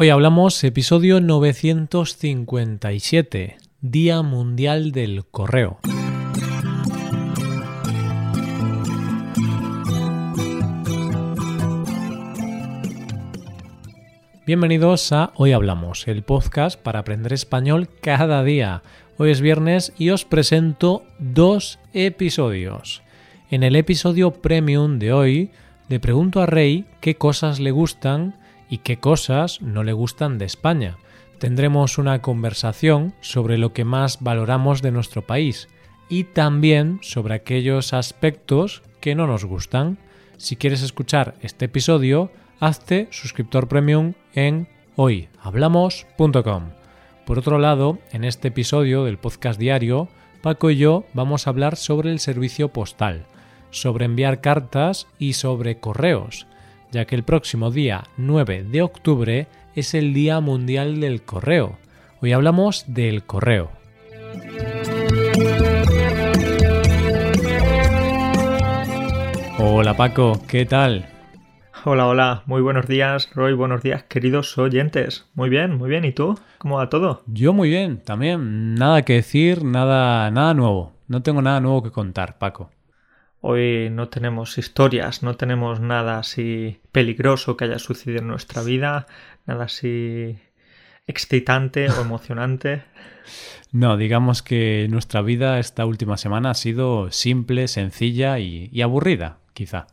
[0.00, 5.80] Hoy hablamos episodio 957, Día Mundial del Correo.
[14.46, 18.84] Bienvenidos a Hoy Hablamos, el podcast para aprender español cada día.
[19.16, 23.02] Hoy es viernes y os presento dos episodios.
[23.50, 25.50] En el episodio premium de hoy
[25.88, 28.37] le pregunto a Rey qué cosas le gustan
[28.68, 30.98] y qué cosas no le gustan de España.
[31.38, 35.68] Tendremos una conversación sobre lo que más valoramos de nuestro país
[36.08, 39.98] y también sobre aquellos aspectos que no nos gustan.
[40.36, 46.70] Si quieres escuchar este episodio, hazte suscriptor premium en hoyhablamos.com.
[47.24, 50.08] Por otro lado, en este episodio del podcast diario,
[50.42, 53.26] Paco y yo vamos a hablar sobre el servicio postal,
[53.70, 56.46] sobre enviar cartas y sobre correos
[56.90, 61.78] ya que el próximo día 9 de octubre es el Día Mundial del Correo.
[62.20, 63.70] Hoy hablamos del correo.
[69.58, 71.08] Hola Paco, ¿qué tal?
[71.84, 75.26] Hola, hola, muy buenos días, Roy, buenos días, queridos oyentes.
[75.34, 76.38] Muy bien, muy bien, ¿y tú?
[76.58, 77.22] ¿Cómo va todo?
[77.26, 78.74] Yo muy bien, también.
[78.74, 80.92] Nada que decir, nada, nada nuevo.
[81.06, 82.70] No tengo nada nuevo que contar, Paco.
[83.40, 89.06] Hoy no tenemos historias, no tenemos nada así peligroso que haya sucedido en nuestra vida,
[89.46, 90.38] nada así
[91.06, 92.84] excitante o emocionante.
[93.70, 99.88] No, digamos que nuestra vida esta última semana ha sido simple, sencilla y, aburrida, quizá.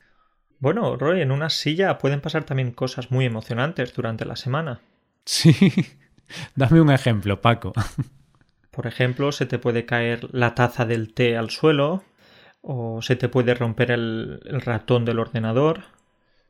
[0.59, 4.79] Bueno, Roy, en una silla pueden pasar también cosas muy emocionantes durante la semana.
[5.25, 5.53] Sí,
[6.55, 7.73] dame un ejemplo, Paco.
[8.71, 12.05] Por ejemplo, se te puede caer la taza del té al suelo,
[12.67, 15.83] o se te puede romper el, ratón del ordenador.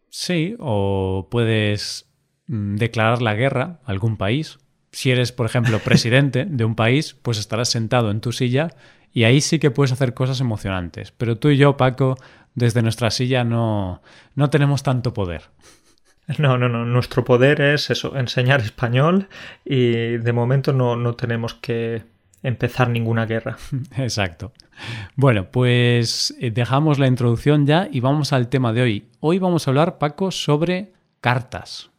[0.09, 2.09] Sí, o puedes
[2.47, 4.57] mm, declarar la guerra a algún país.
[4.91, 8.69] Si eres, por ejemplo, presidente de un país, pues estarás sentado en tu silla
[9.11, 11.11] y ahí sí que puedes hacer cosas emocionantes.
[11.11, 12.15] Pero tú y yo, Paco,
[12.53, 14.01] desde nuestra silla no,
[14.35, 15.43] no tenemos tanto poder.
[16.39, 16.85] No, no, no.
[16.85, 19.27] Nuestro poder es eso, enseñar español
[19.63, 22.01] y de momento no, no tenemos que
[22.45, 23.57] empezar ninguna guerra.
[23.97, 24.53] Exacto.
[25.15, 29.07] Bueno, pues eh, dejamos la introducción ya y vamos al tema de hoy.
[29.19, 31.91] Hoy vamos a hablar, Paco, sobre cartas.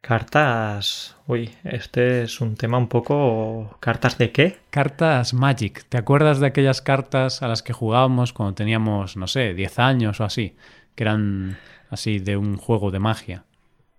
[0.00, 1.16] Cartas.
[1.26, 3.76] Uy, este es un tema un poco.
[3.80, 4.58] ¿Cartas de qué?
[4.70, 5.84] Cartas Magic.
[5.88, 10.20] ¿Te acuerdas de aquellas cartas a las que jugábamos cuando teníamos, no sé, 10 años
[10.20, 10.56] o así?
[10.94, 11.56] Que eran
[11.88, 13.44] así de un juego de magia.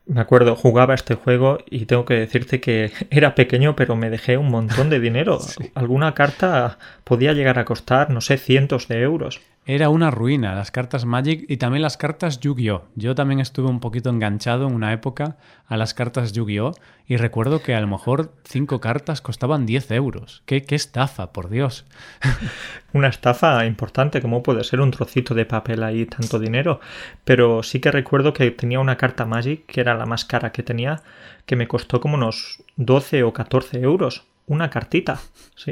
[0.08, 4.38] Me acuerdo, jugaba este juego y tengo que decirte que era pequeño, pero me dejé
[4.38, 5.40] un montón de dinero.
[5.76, 9.42] Alguna carta podía llegar a costar, no sé, cientos de euros.
[9.68, 12.84] Era una ruina, las cartas Magic y también las cartas Yu-Gi-Oh!
[12.94, 16.74] Yo también estuve un poquito enganchado en una época a las cartas Yu-Gi-Oh!
[17.08, 20.44] y recuerdo que a lo mejor cinco cartas costaban 10 euros.
[20.46, 21.88] ¡Qué, qué estafa, por Dios!
[22.94, 26.80] una estafa importante, como puede ser un trocito de papel ahí, tanto dinero.
[27.24, 30.62] Pero sí que recuerdo que tenía una carta Magic, que era la más cara que
[30.62, 31.02] tenía,
[31.48, 34.26] que me costó como unos 12 o 14 euros.
[34.46, 35.20] Una cartita,
[35.56, 35.72] sí.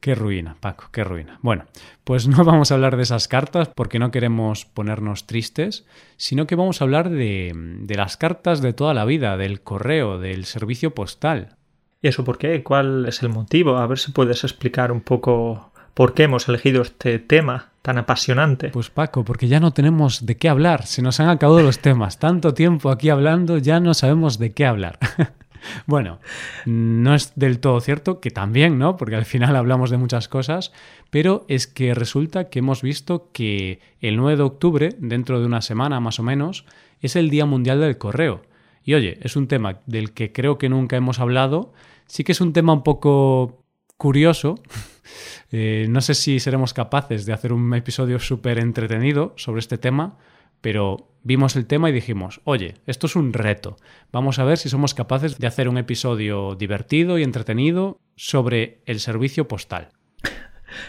[0.00, 1.38] Qué ruina, Paco, qué ruina.
[1.42, 1.64] Bueno,
[2.04, 5.86] pues no vamos a hablar de esas cartas porque no queremos ponernos tristes,
[6.16, 10.18] sino que vamos a hablar de, de, las cartas de toda la vida, del correo,
[10.18, 11.56] del servicio postal.
[12.00, 12.62] ¿Y eso por qué?
[12.62, 13.76] ¿Cuál es el motivo?
[13.76, 18.68] A ver si puedes explicar un poco por qué hemos elegido este tema tan apasionante.
[18.68, 22.20] Pues Paco, porque ya no tenemos de qué hablar, se nos han acabado los temas.
[22.20, 24.98] Tanto tiempo aquí hablando, ya no sabemos de qué hablar.
[25.86, 26.18] Bueno,
[26.66, 28.96] no es del todo cierto, que también, ¿no?
[28.96, 30.72] Porque al final hablamos de muchas cosas,
[31.10, 35.62] pero es que resulta que hemos visto que el 9 de octubre, dentro de una
[35.62, 36.64] semana más o menos,
[37.00, 38.42] es el Día Mundial del Correo.
[38.84, 41.72] Y oye, es un tema del que creo que nunca hemos hablado,
[42.06, 43.64] sí que es un tema un poco
[43.96, 44.56] curioso.
[45.50, 50.18] Eh, no sé si seremos capaces de hacer un episodio súper entretenido sobre este tema,
[50.60, 53.76] pero vimos el tema y dijimos, oye, esto es un reto.
[54.12, 59.00] Vamos a ver si somos capaces de hacer un episodio divertido y entretenido sobre el
[59.00, 59.90] servicio postal.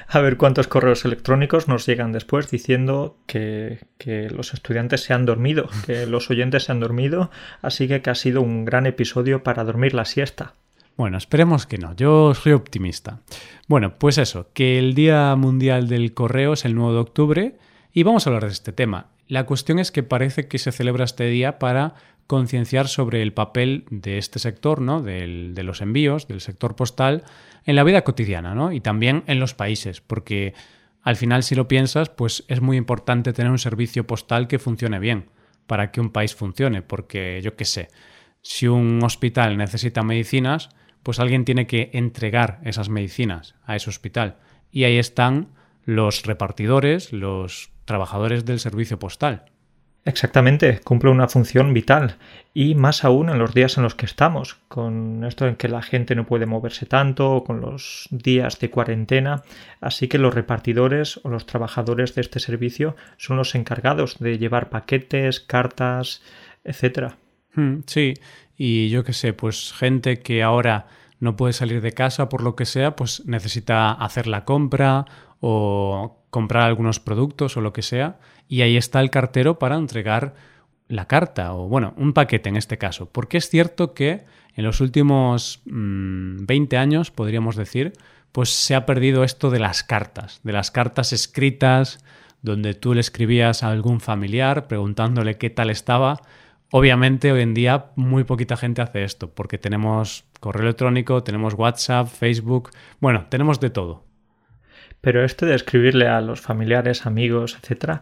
[0.07, 5.25] A ver cuántos correos electrónicos nos llegan después diciendo que, que, los estudiantes se han
[5.25, 7.31] dormido, que los oyentes se han dormido,
[7.61, 10.53] así que, que ha sido un gran episodio para dormir la siesta.
[10.97, 13.21] Bueno, esperemos que no, yo soy optimista.
[13.67, 17.57] Bueno, pues eso, que el Día Mundial del Correo es el 9 de octubre
[17.93, 19.07] y vamos a hablar de este tema.
[19.29, 21.93] La cuestión es que parece que se celebra este día para
[22.25, 25.03] concienciar sobre el papel de este sector, ¿no?
[25.03, 27.23] de los envíos, del sector postal,
[27.63, 28.71] en la vida cotidiana, ¿no?
[28.71, 30.55] Y también en los países, porque
[31.03, 34.97] al final, si lo piensas, pues es muy importante tener un servicio postal que funcione
[34.97, 35.29] bien
[35.67, 37.89] para que un país funcione, porque yo qué sé,
[38.41, 40.69] si un hospital necesita medicinas,
[41.03, 44.37] pues alguien tiene que entregar esas medicinas a ese hospital.
[44.71, 45.49] Y ahí están
[45.85, 49.45] los repartidores, los trabajadores del servicio postal.
[50.05, 52.17] Exactamente, cumple una función vital
[52.53, 55.81] y más aún en los días en los que estamos, con esto en que la
[55.81, 59.43] gente no puede moverse tanto, con los días de cuarentena,
[59.81, 64.69] así que los repartidores o los trabajadores de este servicio son los encargados de llevar
[64.69, 66.21] paquetes, cartas,
[66.63, 67.17] etcétera.
[67.55, 68.13] Hmm, sí,
[68.55, 70.87] y yo qué sé, pues gente que ahora
[71.19, 75.05] no puede salir de casa por lo que sea, pues necesita hacer la compra
[75.39, 80.33] o comprar algunos productos o lo que sea, y ahí está el cartero para entregar
[80.87, 83.09] la carta o, bueno, un paquete en este caso.
[83.11, 84.25] Porque es cierto que
[84.55, 87.93] en los últimos 20 mm, años, podríamos decir,
[88.31, 92.03] pues se ha perdido esto de las cartas, de las cartas escritas,
[92.41, 96.21] donde tú le escribías a algún familiar preguntándole qué tal estaba.
[96.71, 102.07] Obviamente hoy en día muy poquita gente hace esto, porque tenemos correo electrónico, tenemos WhatsApp,
[102.07, 104.08] Facebook, bueno, tenemos de todo.
[105.01, 108.01] Pero esto de escribirle a los familiares, amigos, etcétera,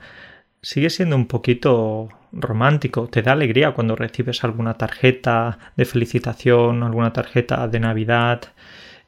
[0.62, 3.08] sigue siendo un poquito romántico.
[3.08, 8.42] Te da alegría cuando recibes alguna tarjeta de felicitación, alguna tarjeta de Navidad.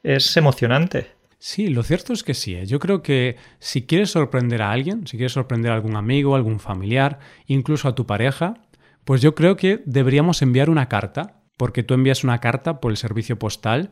[0.03, 1.19] Es emocionante.
[1.39, 2.55] Sí, lo cierto es que sí.
[2.55, 2.65] ¿eh?
[2.65, 6.59] Yo creo que si quieres sorprender a alguien, si quieres sorprender a algún amigo, algún
[6.59, 8.55] familiar, incluso a tu pareja,
[9.05, 12.97] pues yo creo que deberíamos enviar una carta, porque tú envías una carta por el
[12.97, 13.91] servicio postal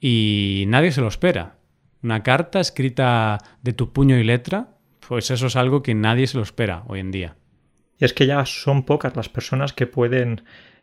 [0.00, 1.56] y nadie se lo espera.
[2.02, 4.76] Una carta escrita de tu puño y letra,
[5.06, 7.36] pues eso es algo que nadie se lo espera hoy en día.
[7.98, 10.42] Y es que ya son pocas las personas que pueden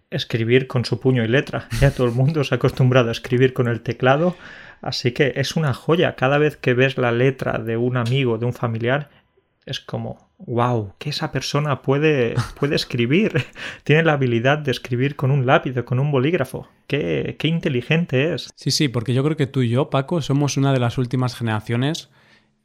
[0.09, 1.67] escribir con su puño y letra.
[1.81, 4.37] Ya todo el mundo se ha acostumbrado a escribir con el teclado,
[4.81, 6.15] así que es una joya.
[6.15, 9.09] Cada vez que ves la letra de un amigo, de un familiar,
[9.65, 13.45] es como, wow, que esa persona puede, puede escribir.
[13.83, 16.67] Tiene la habilidad de escribir con un lápiz o con un bolígrafo.
[16.87, 18.49] Qué, qué inteligente es.
[18.55, 21.35] Sí, sí, porque yo creo que tú y yo, Paco, somos una de las últimas
[21.35, 22.09] generaciones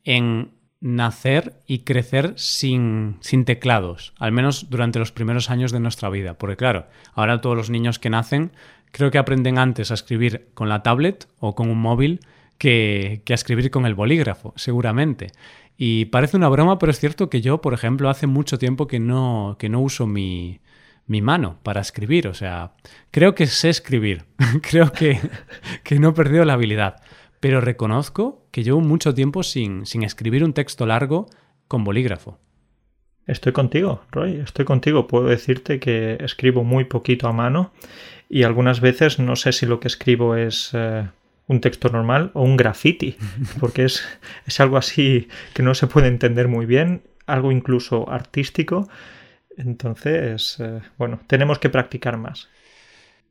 [0.05, 6.11] en nacer y crecer sin, sin, teclados, al menos durante los primeros años de nuestra
[6.11, 6.35] vida.
[6.35, 8.53] Porque claro, ahora todos los niños que nacen
[8.93, 12.21] creo que aprenden antes a escribir con la tablet o con un móvil
[12.59, 15.33] que, que a escribir con el bolígrafo, seguramente.
[15.77, 19.01] Y parece una broma, pero es cierto que yo, por ejemplo, hace mucho tiempo que
[19.01, 20.61] no, que no uso mi,
[21.07, 22.29] mi mano para escribir.
[22.29, 22.73] O sea,
[23.11, 24.25] creo que sé escribir.
[24.63, 25.19] creo que,
[25.83, 27.03] que, no he perdido la habilidad.
[27.41, 31.27] Pero reconozco que llevo mucho tiempo sin, sin escribir un texto largo
[31.69, 32.39] con bolígrafo.
[33.27, 35.07] Estoy contigo, Roy, estoy contigo.
[35.07, 37.73] Puedo decirte que escribo muy poquito a mano
[38.29, 41.09] y algunas veces no sé si lo que escribo es eh,
[41.47, 43.17] un texto normal o un graffiti,
[43.61, 44.05] porque es,
[44.47, 48.89] es algo así que no se puede entender muy bien, algo incluso artístico.
[49.57, 52.49] Entonces, eh, bueno, tenemos que practicar más.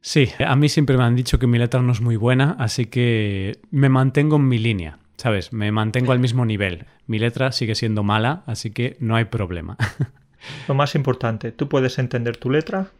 [0.02, 2.88] Sí, a mí siempre me han dicho que mi letra no es muy buena, así
[2.88, 5.54] que me mantengo en mi línea, ¿sabes?
[5.54, 6.86] Me mantengo al mismo nivel.
[7.08, 9.78] Mi letra sigue siendo mala, así que no hay problema.
[10.68, 12.92] Lo más importante, ¿tú puedes entender tu letra?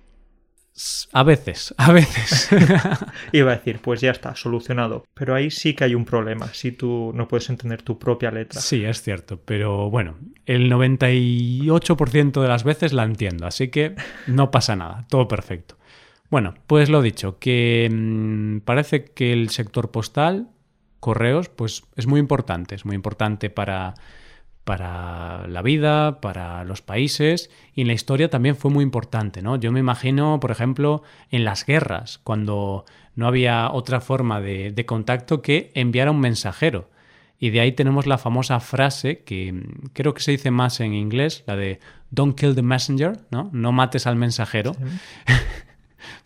[1.12, 2.50] A veces, a veces.
[3.32, 5.06] Iba a decir, pues ya está, solucionado.
[5.14, 8.60] Pero ahí sí que hay un problema, si tú no puedes entender tu propia letra.
[8.60, 10.16] Sí, es cierto, pero bueno,
[10.48, 15.78] el 98% de las veces la entiendo, así que no pasa nada, todo perfecto.
[16.32, 20.50] Bueno, pues lo dicho, que mmm, parece que el sector postal,
[21.00, 23.94] correos, pues es muy importante, es muy importante para
[24.64, 29.58] para la vida, para los países y en la historia también fue muy importante, ¿no?
[29.58, 34.86] Yo me imagino, por ejemplo, en las guerras, cuando no había otra forma de, de
[34.86, 36.90] contacto que enviar a un mensajero.
[37.40, 39.54] Y de ahí tenemos la famosa frase que
[39.92, 41.80] creo que se dice más en inglés, la de
[42.10, 43.50] Don't kill the messenger, ¿no?
[43.52, 44.74] No mates al mensajero.
[44.76, 44.84] Sí.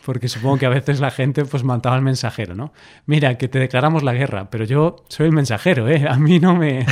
[0.05, 2.71] Porque supongo que a veces la gente pues mataba al mensajero, ¿no?
[3.05, 6.05] Mira, que te declaramos la guerra, pero yo soy el mensajero, ¿eh?
[6.07, 6.85] A mí no me...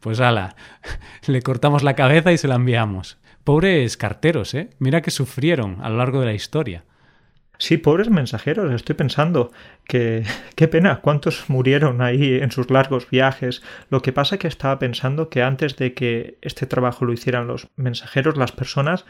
[0.00, 0.56] Pues ala,
[1.26, 3.18] le cortamos la cabeza y se la enviamos.
[3.44, 4.70] Pobres carteros, ¿eh?
[4.78, 6.84] Mira que sufrieron a lo largo de la historia.
[7.58, 9.52] Sí, pobres mensajeros, estoy pensando
[9.86, 10.24] que
[10.56, 13.62] qué pena, cuántos murieron ahí en sus largos viajes.
[13.90, 17.46] Lo que pasa es que estaba pensando que antes de que este trabajo lo hicieran
[17.46, 19.04] los mensajeros, las personas,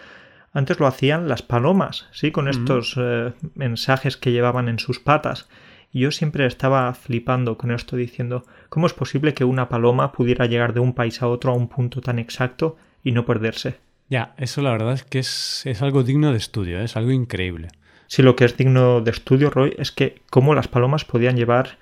[0.52, 5.48] antes lo hacían las palomas, sí, con estos eh, mensajes que llevaban en sus patas.
[5.94, 10.46] Y yo siempre estaba flipando con esto diciendo, ¿cómo es posible que una paloma pudiera
[10.46, 13.76] llegar de un país a otro a un punto tan exacto y no perderse?
[14.10, 16.84] Ya, eso la verdad es que es, es algo digno de estudio, ¿eh?
[16.84, 17.68] es algo increíble.
[18.08, 21.78] Sí, lo que es digno de estudio, Roy, es que cómo las palomas podían llevar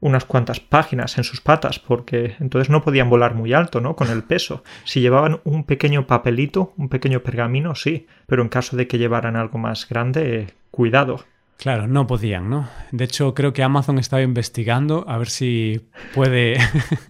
[0.00, 3.96] unas cuantas páginas en sus patas, porque entonces no podían volar muy alto, ¿no?
[3.96, 4.62] Con el peso.
[4.84, 9.36] Si llevaban un pequeño papelito, un pequeño pergamino, sí, pero en caso de que llevaran
[9.36, 11.24] algo más grande, cuidado.
[11.58, 12.68] Claro, no podían, ¿no?
[12.92, 16.56] De hecho, creo que Amazon estaba investigando a ver si puede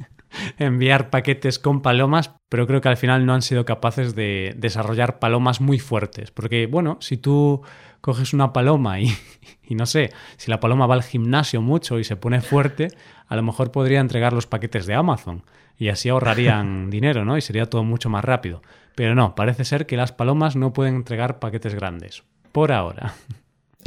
[0.59, 5.19] enviar paquetes con palomas, pero creo que al final no han sido capaces de desarrollar
[5.19, 6.31] palomas muy fuertes.
[6.31, 7.61] Porque, bueno, si tú
[8.01, 9.15] coges una paloma y,
[9.63, 12.89] y no sé, si la paloma va al gimnasio mucho y se pone fuerte,
[13.27, 15.45] a lo mejor podría entregar los paquetes de Amazon
[15.77, 17.37] y así ahorrarían dinero, ¿no?
[17.37, 18.63] Y sería todo mucho más rápido.
[18.95, 22.25] Pero no, parece ser que las palomas no pueden entregar paquetes grandes.
[22.51, 23.13] Por ahora.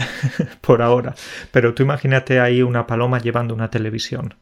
[0.61, 1.15] Por ahora.
[1.51, 4.35] Pero tú imagínate ahí una paloma llevando una televisión.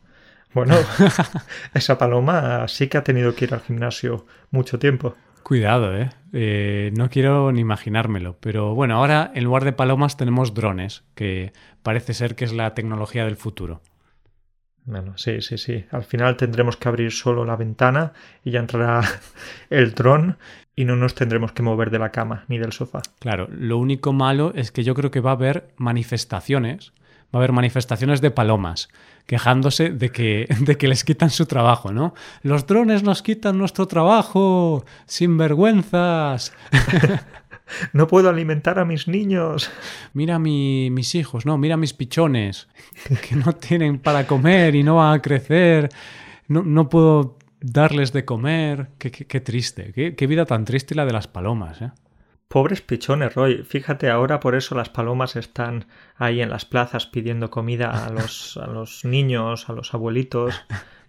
[0.54, 0.76] Bueno,
[1.74, 5.16] esa paloma sí que ha tenido que ir al gimnasio mucho tiempo.
[5.44, 6.10] Cuidado, ¿eh?
[6.34, 6.92] ¿eh?
[6.96, 8.38] No quiero ni imaginármelo.
[8.40, 12.74] Pero bueno, ahora en lugar de palomas tenemos drones, que parece ser que es la
[12.74, 13.82] tecnología del futuro.
[14.86, 15.86] Bueno, sí, sí, sí.
[15.92, 18.14] Al final tendremos que abrir solo la ventana
[18.44, 19.02] y ya entrará
[19.70, 20.38] el dron
[20.80, 23.02] y no nos tendremos que mover de la cama ni del sofá.
[23.20, 26.94] Claro, lo único malo es que yo creo que va a haber manifestaciones,
[27.26, 28.88] va a haber manifestaciones de palomas
[29.26, 32.14] quejándose de que, de que les quitan su trabajo, ¿no?
[32.44, 36.54] Los drones nos quitan nuestro trabajo, sin vergüenzas.
[37.92, 39.70] no puedo alimentar a mis niños.
[40.14, 42.70] Mira mis hijos, no, mira mis pichones,
[43.28, 45.90] que no tienen para comer y no van a crecer.
[46.48, 48.90] No, no puedo darles de comer.
[48.98, 51.92] Qué, qué, triste, qué, qué, vida tan triste la de las palomas, ¿eh?
[52.48, 53.64] Pobres pichones, Roy.
[53.64, 55.86] Fíjate, ahora por eso las palomas están
[56.16, 60.56] ahí en las plazas pidiendo comida a los, a los niños, a los abuelitos.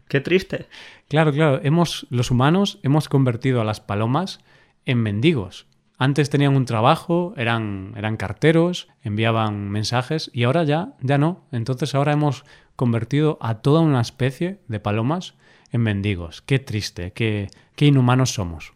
[0.06, 0.66] Qué triste.
[1.08, 1.60] Claro, claro.
[1.62, 4.40] Hemos, los humanos hemos convertido a las palomas
[4.84, 5.66] en mendigos.
[5.96, 11.46] Antes tenían un trabajo, eran, eran carteros, enviaban mensajes y ahora ya, ya no.
[11.52, 12.44] Entonces ahora hemos
[12.76, 15.34] convertido a toda una especie de palomas
[15.70, 16.42] en mendigos.
[16.42, 18.72] Qué triste, qué, qué inhumanos somos.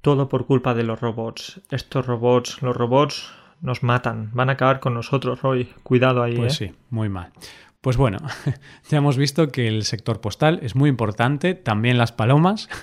[0.00, 1.60] Todo por culpa de los robots.
[1.70, 3.30] Estos robots, los robots
[3.60, 5.72] nos matan, van a acabar con nosotros hoy.
[5.82, 6.36] Cuidado ahí.
[6.36, 6.68] Pues ¿eh?
[6.68, 7.32] sí, muy mal.
[7.80, 8.18] Pues bueno,
[8.88, 12.68] ya hemos visto que el sector postal es muy importante, también las palomas.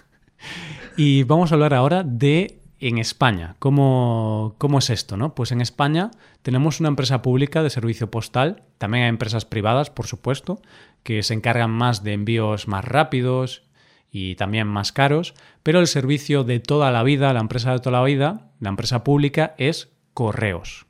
[0.96, 3.56] Y vamos a hablar ahora de en España.
[3.60, 5.16] ¿Cómo, ¿Cómo, es esto?
[5.18, 5.36] ¿no?
[5.36, 6.12] Pues en España
[6.42, 10.62] tenemos una empresa pública de servicio postal, también hay empresas privadas, por supuesto,
[11.04, 13.64] que se encargan más de envíos más rápidos
[14.12, 18.00] y también más caros, pero el servicio de toda la vida, la empresa de toda
[18.00, 20.86] la vida, la empresa pública es correos.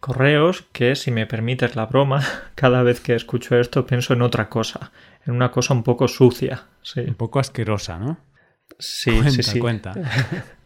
[0.00, 4.48] Correos que, si me permites la broma, cada vez que escucho esto pienso en otra
[4.48, 4.92] cosa,
[5.26, 6.66] en una cosa un poco sucia.
[6.82, 7.00] Sí.
[7.00, 8.18] Un poco asquerosa, ¿no?
[8.78, 9.58] Sí, cuenta, sí, sí.
[9.58, 9.94] Cuenta.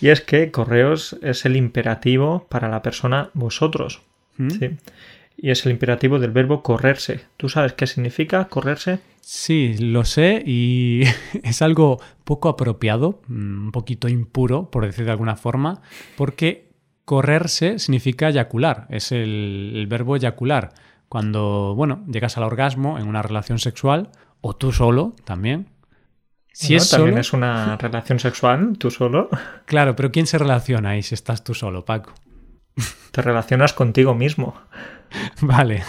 [0.00, 4.02] y es que correos es el imperativo para la persona vosotros.
[4.36, 4.50] ¿Mm?
[4.50, 4.70] Sí
[5.36, 7.22] y es el imperativo del verbo correrse.
[7.36, 9.00] ¿Tú sabes qué significa correrse?
[9.20, 11.02] Sí, lo sé y
[11.42, 15.82] es algo poco apropiado, mm, un poquito impuro, por decir de alguna forma,
[16.16, 16.70] porque
[17.04, 20.74] correrse significa eyacular, es el, el verbo eyacular.
[21.08, 25.66] Cuando, bueno, llegas al orgasmo en una relación sexual, o tú solo también,
[26.52, 29.28] si es también es una relación sexual, tú solo.
[29.66, 32.12] Claro, pero ¿quién se relaciona ahí si estás tú solo, Paco?
[33.10, 34.54] Te relacionas contigo mismo.
[35.40, 35.82] Vale.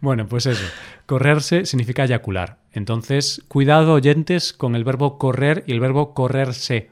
[0.00, 0.64] bueno, pues eso.
[1.06, 2.58] Correrse significa eyacular.
[2.72, 6.90] Entonces, cuidado oyentes con el verbo correr y el verbo correrse.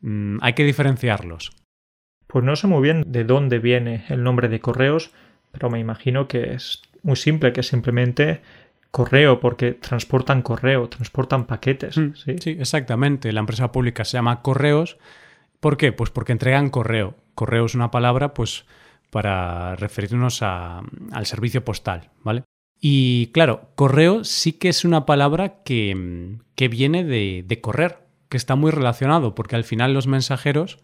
[0.00, 1.52] Mm, hay que diferenciarlos.
[2.26, 5.12] Pues no sé muy bien de dónde viene el nombre de correos,
[5.50, 8.42] pero me imagino que es muy simple, que simplemente
[8.90, 11.96] correo, porque transportan correo, transportan paquetes.
[11.96, 12.36] Mm, ¿sí?
[12.40, 13.32] sí, exactamente.
[13.32, 14.98] La empresa pública se llama correos.
[15.60, 15.92] ¿Por qué?
[15.92, 17.14] Pues porque entregan correo.
[17.34, 18.64] Correo es una palabra, pues
[19.10, 22.44] para referirnos a, al servicio postal, ¿vale?
[22.80, 28.36] Y claro, correo sí que es una palabra que, que viene de, de, correr, que
[28.36, 30.78] está muy relacionado, porque al final los mensajeros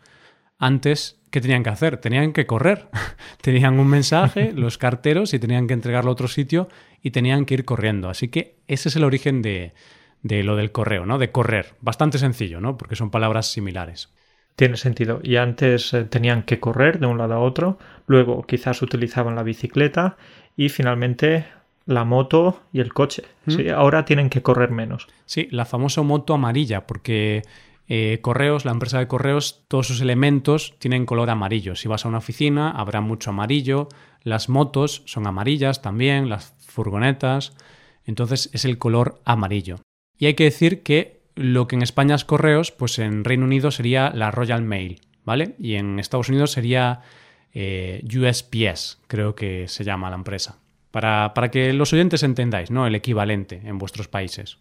[0.58, 1.98] antes, ¿qué tenían que hacer?
[1.98, 2.88] Tenían que correr.
[3.42, 6.68] tenían un mensaje, los carteros, y tenían que entregarlo a otro sitio
[7.04, 8.08] y tenían que ir corriendo.
[8.08, 9.74] Así que ese es el origen de,
[10.22, 11.18] de lo del correo, ¿no?
[11.18, 11.74] De correr.
[11.82, 12.78] Bastante sencillo, ¿no?
[12.78, 14.12] Porque son palabras similares.
[14.56, 15.20] Tiene sentido.
[15.22, 19.42] Y antes eh, tenían que correr de un lado a otro, luego quizás utilizaban la
[19.42, 20.16] bicicleta
[20.56, 21.44] y finalmente
[21.84, 23.24] la moto y el coche.
[23.44, 23.50] ¿Mm?
[23.50, 23.68] ¿sí?
[23.68, 25.06] Ahora tienen que correr menos.
[25.26, 27.42] Sí, la famosa moto amarilla, porque
[27.86, 31.76] eh, Correos, la empresa de Correos, todos sus elementos tienen color amarillo.
[31.76, 33.88] Si vas a una oficina, habrá mucho amarillo.
[34.22, 37.52] Las motos son amarillas también, las furgonetas.
[38.04, 39.76] Entonces es el color amarillo.
[40.18, 43.70] Y hay que decir que lo que en España es correos, pues en Reino Unido
[43.70, 45.54] sería la Royal Mail, ¿vale?
[45.58, 47.00] Y en Estados Unidos sería
[47.52, 50.58] eh, USPS, creo que se llama la empresa.
[50.90, 52.86] Para, para que los oyentes entendáis, ¿no?
[52.86, 54.58] El equivalente en vuestros países.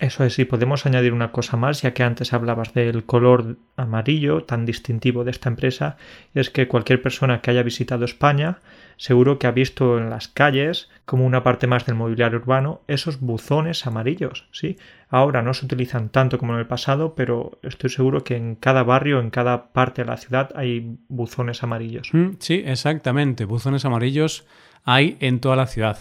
[0.00, 4.44] Eso es, y podemos añadir una cosa más, ya que antes hablabas del color amarillo
[4.44, 5.96] tan distintivo de esta empresa,
[6.34, 8.58] y es que cualquier persona que haya visitado España
[9.02, 13.20] seguro que ha visto en las calles, como una parte más del mobiliario urbano, esos
[13.20, 14.78] buzones amarillos, ¿sí?
[15.08, 18.84] Ahora no se utilizan tanto como en el pasado, pero estoy seguro que en cada
[18.84, 22.10] barrio, en cada parte de la ciudad hay buzones amarillos.
[22.12, 24.46] Mm, sí, exactamente, buzones amarillos
[24.84, 25.98] hay en toda la ciudad.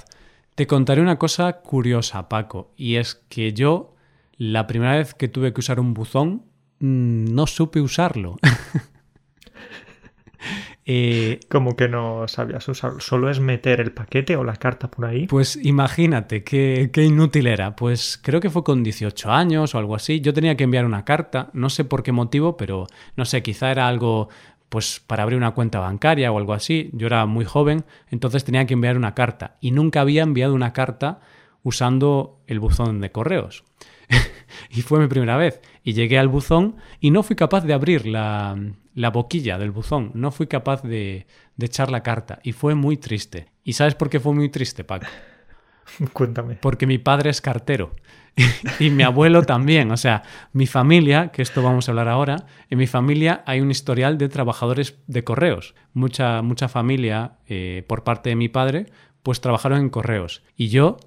[0.62, 3.96] Te contaré una cosa curiosa, Paco, y es que yo,
[4.38, 6.44] la primera vez que tuve que usar un buzón,
[6.78, 8.36] mm, no supe usarlo.
[10.86, 13.00] eh, ¿Cómo que no sabías usarlo?
[13.00, 15.26] ¿Solo es meter el paquete o la carta por ahí?
[15.26, 17.76] Pues imagínate qué, qué inútil era.
[17.76, 20.22] Pues creo que fue con 18 años o algo así.
[20.22, 23.72] Yo tenía que enviar una carta, no sé por qué motivo, pero no sé, quizá
[23.72, 24.30] era algo
[24.72, 26.90] pues para abrir una cuenta bancaria o algo así.
[26.94, 30.72] Yo era muy joven, entonces tenía que enviar una carta y nunca había enviado una
[30.72, 31.20] carta
[31.62, 33.66] usando el buzón de correos.
[34.70, 35.60] y fue mi primera vez.
[35.84, 38.58] Y llegué al buzón y no fui capaz de abrir la,
[38.96, 42.96] la boquilla del buzón, no fui capaz de, de echar la carta y fue muy
[42.96, 43.52] triste.
[43.66, 45.06] ¿Y sabes por qué fue muy triste, Paco?
[46.14, 46.56] Cuéntame.
[46.56, 47.92] Porque mi padre es cartero
[48.80, 49.92] y mi abuelo también.
[49.92, 50.24] O sea,
[50.54, 54.30] mi familia, que esto vamos a hablar ahora, en mi familia hay un historial de
[54.30, 55.76] trabajadores de correos.
[55.94, 58.88] Mucha, mucha familia, eh, por parte de mi padre,
[59.24, 60.44] pues trabajaron en correos.
[60.56, 60.98] Y yo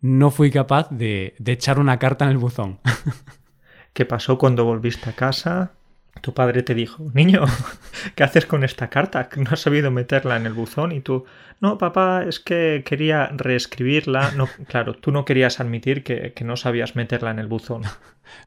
[0.00, 2.80] no fui capaz de, de echar una carta en el buzón.
[3.92, 5.72] ¿Qué pasó cuando volviste a casa?
[6.20, 7.44] Tu padre te dijo, niño,
[8.14, 9.28] ¿qué haces con esta carta?
[9.36, 11.24] No has sabido meterla en el buzón y tú,
[11.60, 14.32] no, papá, es que quería reescribirla.
[14.32, 17.82] No, claro, tú no querías admitir que, que, no sabías meterla en el buzón.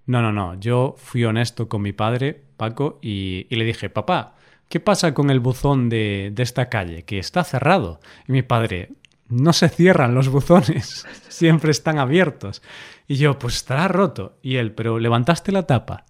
[0.08, 4.34] No, no, no, yo fui honesto con mi padre, Paco, y, y le dije, papá,
[4.70, 7.04] ¿qué pasa con el buzón de, de esta calle?
[7.04, 8.00] Que está cerrado.
[8.28, 8.90] Y mi padre,
[9.30, 12.64] no se cierran los buzones, siempre están abiertos.
[13.08, 14.38] Y yo, pues estará roto.
[14.42, 16.06] Y él, pero levantaste la tapa.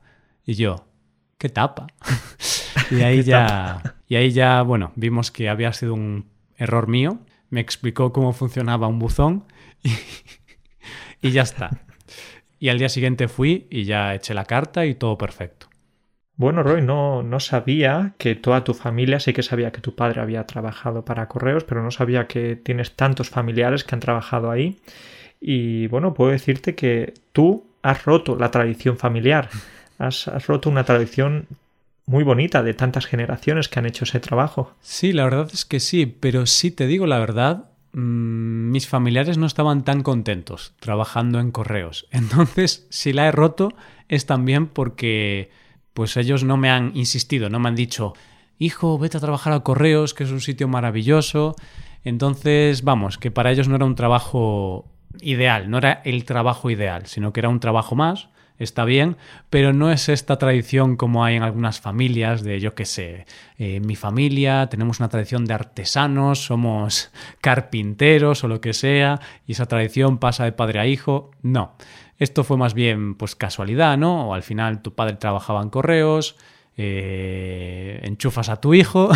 [0.45, 0.86] Y yo,
[1.37, 1.87] ¿qué tapa?
[2.91, 7.19] y ahí ya, y ahí ya, bueno, vimos que había sido un error mío.
[7.49, 9.45] Me explicó cómo funcionaba un buzón
[9.83, 9.91] y,
[11.21, 11.81] y ya está.
[12.59, 15.67] Y al día siguiente fui y ya eché la carta y todo perfecto.
[16.37, 20.21] Bueno, Roy, no, no sabía que toda tu familia, sí que sabía que tu padre
[20.21, 24.77] había trabajado para correos, pero no sabía que tienes tantos familiares que han trabajado ahí.
[25.41, 29.49] Y bueno, puedo decirte que tú has roto la tradición familiar.
[29.97, 31.47] Has, roto una tradición
[32.05, 34.73] muy bonita de tantas generaciones que han hecho ese trabajo.
[34.81, 39.37] Sí, la verdad es que sí, pero sí te digo la verdad, mmm, mis familiares
[39.37, 42.07] no estaban tan contentos trabajando en correos.
[42.11, 43.73] Entonces, si la he roto
[44.07, 45.49] es también porque
[45.93, 48.13] pues ellos no me han insistido, no me han dicho,
[48.59, 51.55] hijo, vete a trabajar a correos, que es un sitio maravilloso.
[52.03, 54.85] Entonces, vamos, que para ellos no era un trabajo
[55.21, 58.29] ideal, no era el trabajo ideal, sino que era un trabajo más
[58.59, 59.17] está bien,
[59.49, 63.25] pero no es esta tradición como hay en algunas familias de, yo qué sé,
[63.57, 69.53] eh, mi familia tenemos una tradición de artesanos, somos carpinteros o lo que sea, y
[69.53, 71.31] esa tradición pasa de padre a hijo.
[71.41, 71.75] No,
[72.19, 74.29] esto fue más bien pues casualidad, ¿no?
[74.29, 76.35] O al final tu padre trabajaba en correos,
[76.77, 79.09] eh, enchufas a tu hijo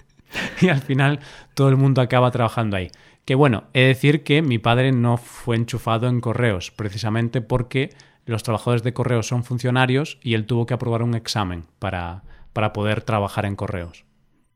[0.60, 1.20] y al final
[1.54, 2.90] todo el mundo acaba trabajando ahí.
[3.24, 7.90] Que bueno, he de decir que mi padre no fue enchufado en correos, precisamente porque
[8.30, 12.72] los trabajadores de correos son funcionarios y él tuvo que aprobar un examen para, para
[12.72, 14.04] poder trabajar en correos.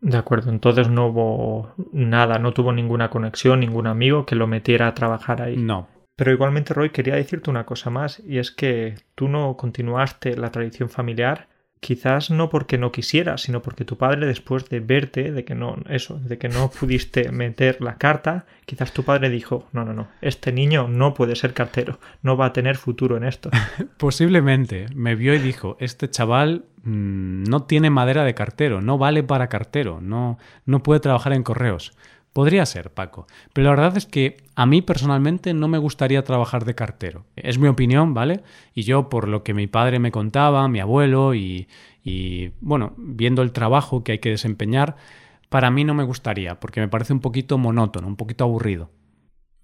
[0.01, 4.89] De acuerdo, entonces no hubo nada, no tuvo ninguna conexión, ningún amigo que lo metiera
[4.89, 5.57] a trabajar ahí.
[5.57, 5.89] No.
[6.17, 10.51] Pero igualmente, Roy, quería decirte una cosa más, y es que tú no continuaste la
[10.51, 11.49] tradición familiar
[11.83, 15.79] quizás no porque no quisieras, sino porque tu padre después de verte, de que no,
[15.89, 20.07] eso, de que no pudiste meter la carta, quizás tu padre dijo, no, no, no,
[20.21, 23.51] este niño no puede ser cartero, no va a tener futuro en esto.
[23.97, 29.25] Posiblemente, me vio y dijo, este chaval mmm, no tiene madera de cartero, no vale
[29.25, 31.93] para cartero, no, no puede trabajar en correos.
[32.33, 33.27] Podría ser, Paco.
[33.53, 37.25] Pero la verdad es que a mí personalmente no me gustaría trabajar de cartero.
[37.37, 38.43] Es mi opinión, ¿vale?
[38.75, 41.69] Y yo, por lo que mi padre me contaba, mi abuelo y,
[42.03, 44.97] y bueno, viendo el trabajo que hay que desempeñar,
[45.51, 48.89] para mí no me gustaría, porque me parece un poquito monótono, un poquito aburrido.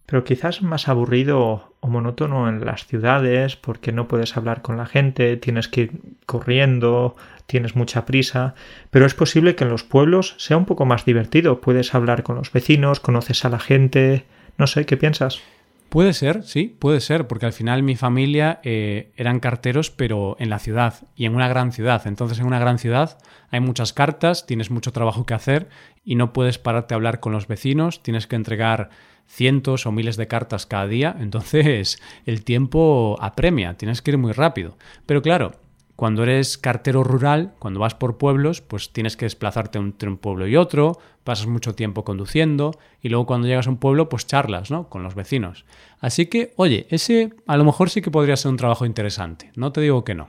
[0.08, 4.86] Pero quizás más aburrido o monótono en las ciudades, porque no puedes hablar con la
[4.86, 5.92] gente, tienes que ir
[6.24, 8.54] corriendo, tienes mucha prisa,
[8.90, 12.36] pero es posible que en los pueblos sea un poco más divertido, puedes hablar con
[12.36, 14.24] los vecinos, conoces a la gente,
[14.56, 15.42] no sé, ¿qué piensas?
[15.88, 20.50] Puede ser, sí, puede ser, porque al final mi familia eh, eran carteros, pero en
[20.50, 22.06] la ciudad y en una gran ciudad.
[22.06, 23.18] Entonces, en una gran ciudad
[23.50, 25.70] hay muchas cartas, tienes mucho trabajo que hacer
[26.04, 28.90] y no puedes pararte a hablar con los vecinos, tienes que entregar
[29.26, 34.32] cientos o miles de cartas cada día, entonces el tiempo apremia, tienes que ir muy
[34.32, 34.76] rápido.
[35.06, 35.52] Pero claro,
[35.98, 40.46] cuando eres cartero rural, cuando vas por pueblos, pues tienes que desplazarte entre un pueblo
[40.46, 42.70] y otro, pasas mucho tiempo conduciendo
[43.02, 44.88] y luego cuando llegas a un pueblo, pues charlas, ¿no?
[44.88, 45.64] Con los vecinos.
[45.98, 49.72] Así que, oye, ese a lo mejor sí que podría ser un trabajo interesante, no
[49.72, 50.28] te digo que no.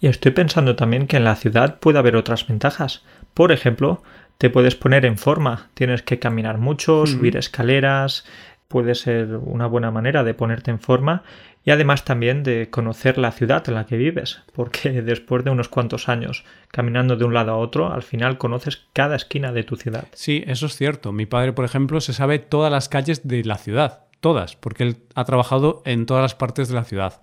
[0.00, 3.02] Y estoy pensando también que en la ciudad puede haber otras ventajas.
[3.34, 4.02] Por ejemplo,
[4.38, 8.24] te puedes poner en forma, tienes que caminar mucho, subir escaleras,
[8.68, 11.22] puede ser una buena manera de ponerte en forma
[11.64, 15.68] y además también de conocer la ciudad en la que vives, porque después de unos
[15.68, 19.76] cuantos años caminando de un lado a otro, al final conoces cada esquina de tu
[19.76, 20.06] ciudad.
[20.12, 21.12] Sí, eso es cierto.
[21.12, 24.96] Mi padre, por ejemplo, se sabe todas las calles de la ciudad, todas, porque él
[25.14, 27.22] ha trabajado en todas las partes de la ciudad.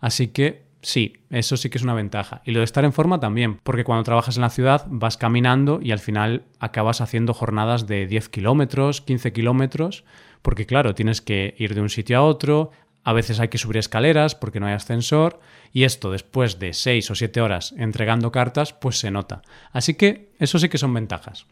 [0.00, 2.42] Así que sí, eso sí que es una ventaja.
[2.44, 5.80] Y lo de estar en forma también, porque cuando trabajas en la ciudad vas caminando
[5.82, 10.04] y al final acabas haciendo jornadas de 10 kilómetros, 15 kilómetros,
[10.42, 12.72] porque claro, tienes que ir de un sitio a otro,
[13.04, 15.40] a veces hay que subir escaleras porque no hay ascensor
[15.72, 19.42] y esto después de seis o siete horas entregando cartas pues se nota.
[19.72, 21.46] Así que eso sí que son ventajas.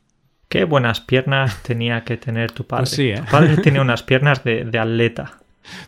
[0.48, 2.82] Qué buenas piernas tenía que tener tu padre.
[2.82, 3.16] Pues sí, ¿eh?
[3.16, 5.38] Tu padre tiene unas piernas de, de, atleta.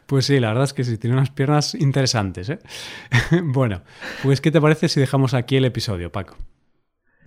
[0.06, 2.48] Pues sí, la verdad es que sí, tiene unas piernas interesantes.
[2.48, 2.58] ¿eh?
[3.42, 3.82] bueno,
[4.22, 6.36] pues ¿qué te parece si dejamos aquí el episodio, Paco?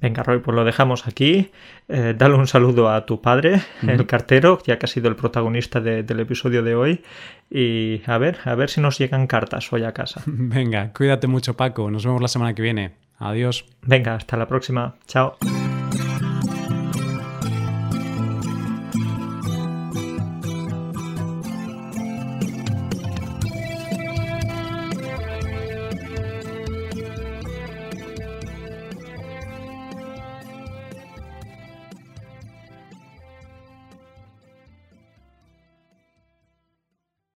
[0.05, 1.49] Venga, Roy, pues lo dejamos aquí.
[1.87, 5.81] Eh, dale un saludo a tu padre, el cartero, ya que ha sido el protagonista
[5.81, 7.01] de, del episodio de hoy.
[7.49, 10.21] Y a ver, a ver si nos llegan cartas hoy a casa.
[10.27, 11.89] Venga, cuídate mucho, Paco.
[11.89, 12.91] Nos vemos la semana que viene.
[13.17, 13.65] Adiós.
[13.81, 14.93] Venga, hasta la próxima.
[15.07, 15.37] Chao.